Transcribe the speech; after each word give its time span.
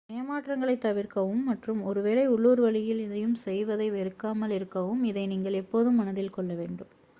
ஏமாற்றங்களைத் 0.09 0.81
தவிர்க்கவும் 0.81 1.43
மற்றும் 1.43 1.81
ஒரு 1.83 1.99
வேளை 2.01 2.23
உள்ளூர் 2.27 2.59
வழியில் 2.59 3.03
எதையும் 3.03 3.37
செய்வதை 3.43 3.87
வெறுக்காமல் 3.89 4.51
இருக்கவும் 4.51 5.03
இதை 5.03 5.25
நீங்கள் 5.27 5.59
எப்போதும் 5.61 5.95
மனதில் 5.95 6.29
கொள்ள 6.29 6.53
வேண்டும் 6.53 6.91